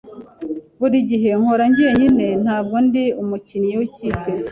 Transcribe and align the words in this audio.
Buri 0.79 0.97
gihe 1.09 1.29
nkora 1.39 1.63
njyenyine. 1.71 2.27
Ntabwo 2.43 2.75
ndi 2.85 3.03
umukinnyi 3.21 3.73
w'ikipe. 3.79 4.21